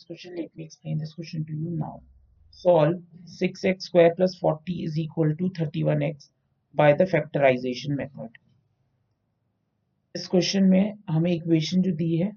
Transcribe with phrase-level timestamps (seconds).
[0.00, 0.36] this question.
[0.36, 2.02] Let me explain this question to you now.
[2.50, 3.02] Solve
[3.40, 6.30] 6x square plus 40 is equal to 31x
[6.74, 8.30] by the factorization method.
[10.14, 12.30] इस question में हमें equation जो दी है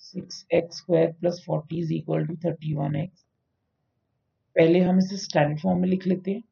[0.00, 3.10] 6x square plus 40 is equal to 31x
[4.56, 6.42] पहले हम इसे standard form में लिख लेते हैं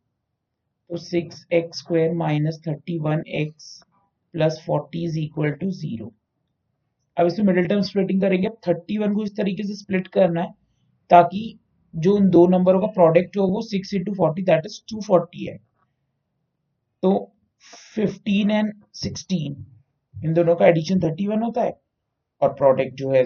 [0.91, 3.73] तो 6x square minus 31x
[4.35, 6.13] plus 40 is equal to zero
[7.19, 10.53] अब इसमें मिडिल टर्म स्प्लिटिंग करेंगे। थर्टी वन को इस तरीके से स्प्लिट करना है
[11.11, 11.59] ताकि
[11.95, 15.47] जो उन दो नंबरों का प्रोडक्ट हो वो six into forty that is two forty
[15.47, 15.57] है।
[17.03, 17.11] तो
[17.95, 19.65] फिफ्टीन एंड सिक्सटीन
[20.15, 21.73] इन दोनों का एडिशन थर्टी वन होता है
[22.43, 23.25] और प्रोडक्ट जो है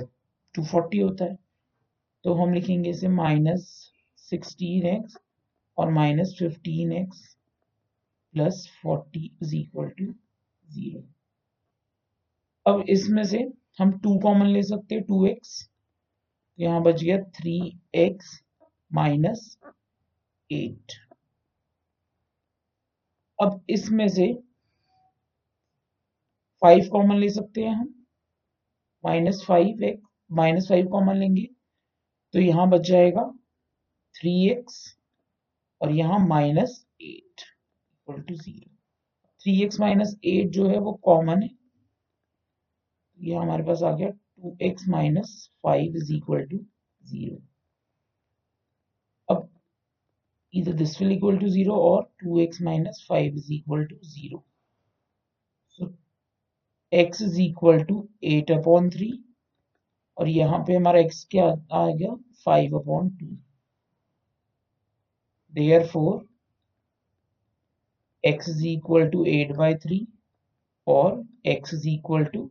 [0.55, 1.37] टू फोर्टी होता है।
[2.25, 3.69] तो हम लिखेंगे इसे माइनस
[4.29, 5.17] सिक्सटीन एक्स
[5.79, 7.21] और minus fifteen x
[8.35, 10.05] plus forty is equal to
[10.67, 11.03] zero
[12.67, 13.39] अब इसमें से
[13.79, 17.57] हम टू कॉमन ले सकते हैं टू एक्स तो यहाँ बच गया थ्री
[17.95, 18.41] एक्स
[18.91, 19.57] माइनस
[20.51, 20.93] एट
[23.39, 24.33] अब इसमें से
[26.63, 27.89] फाइव कॉमन ले सकते हैं हम
[29.05, 31.47] minus five x minus five common लेंगे
[32.35, 33.25] तो यहाँ बच जाएगा
[34.15, 34.77] थ्री एक्स
[35.81, 38.71] और यहाँ minus eight equal to zero
[39.41, 41.49] three x minus eight जो है वो कॉमन है।
[43.23, 46.59] ये हमारे पास आ गया two x minus five is equal to
[47.11, 47.41] zero
[49.35, 49.49] अब
[50.53, 54.45] either this will equal to 0 or 2x minus 5 is equal to 0.
[55.69, 55.93] So
[56.93, 59.13] x is equal to 8 upon 3
[60.17, 62.17] और यहाँ पे हमारा x क्या आ गया
[62.49, 63.31] 5 upon 2.
[65.55, 66.23] Therefore
[68.25, 70.07] x is equal to 8 by 3
[70.87, 72.51] or x is equal to